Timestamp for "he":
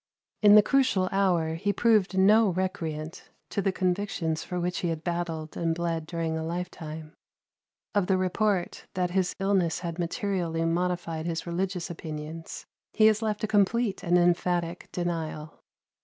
1.53-1.71, 4.79-4.87, 12.93-13.05